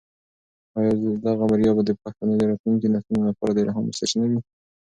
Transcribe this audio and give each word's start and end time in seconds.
آیا 0.77 0.91
دغه 1.25 1.43
بریا 1.51 1.71
به 1.77 1.81
د 1.85 1.91
پښتنو 2.01 2.33
د 2.37 2.41
راتلونکي 2.49 2.87
نسلونو 2.93 3.27
لپاره 3.29 3.51
د 3.53 3.57
الهام 3.63 3.85
سرچینه 3.97 4.25
وي؟ 4.31 4.39